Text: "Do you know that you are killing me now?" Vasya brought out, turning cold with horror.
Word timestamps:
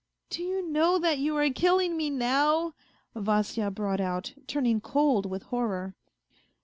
"Do 0.31 0.41
you 0.41 0.67
know 0.67 0.97
that 0.97 1.19
you 1.19 1.37
are 1.37 1.47
killing 1.51 1.95
me 1.95 2.09
now?" 2.09 2.73
Vasya 3.15 3.69
brought 3.69 4.01
out, 4.01 4.33
turning 4.47 4.81
cold 4.81 5.27
with 5.27 5.43
horror. 5.43 5.93